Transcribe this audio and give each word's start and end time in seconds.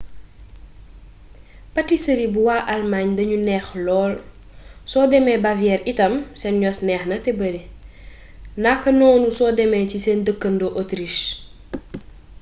patisëri 1.75 2.25
bu 2.33 2.39
waa 2.47 2.61
almaañ 2.73 3.07
dañu 3.17 3.37
neex 3.47 3.65
lool 3.85 4.13
soo 4.91 5.05
demee 5.11 5.39
bavière 5.45 5.87
itam 5.91 6.13
seen 6.39 6.55
yos 6.63 6.77
neexna 6.87 7.15
te 7.25 7.31
bari 7.41 7.61
nakanoonu 8.63 9.27
soo 9.37 9.51
demee 9.59 9.85
ci 9.91 9.97
seen 10.05 10.19
dëkkandoo 10.27 10.75
autriche 10.79 11.25